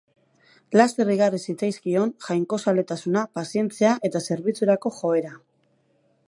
Laster 0.79 1.11
igarri 1.15 1.39
zitzaizkion 1.51 2.13
jainkozaletasuna, 2.27 3.23
pazientzia 3.41 3.93
eta 4.11 4.23
zerbitzurako 4.31 4.95
joera. 5.03 5.37